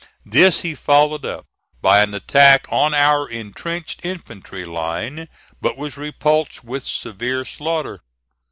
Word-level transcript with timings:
This 0.25 0.61
he 0.61 0.73
followed 0.73 1.25
up 1.25 1.45
by 1.79 2.01
an 2.01 2.15
attack 2.15 2.65
on 2.69 2.91
our 2.91 3.29
intrenched 3.29 4.03
infantry 4.03 4.65
line, 4.65 5.29
but 5.61 5.77
was 5.77 5.95
repulsed 5.95 6.63
with 6.63 6.87
severe 6.87 7.45
slaughter. 7.45 8.01